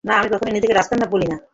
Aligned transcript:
না, 0.03 0.11
আমি 0.19 0.29
কখনোই 0.33 0.53
নিজেকে 0.53 0.73
রাজকন্যা 0.75 1.07
বলিনি। 1.13 1.37